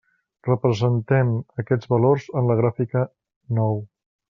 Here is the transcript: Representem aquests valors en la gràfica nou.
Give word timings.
Representem 0.45 1.33
aquests 1.65 1.91
valors 1.93 2.25
en 2.41 2.49
la 2.53 2.57
gràfica 2.63 3.05
nou. 3.61 3.79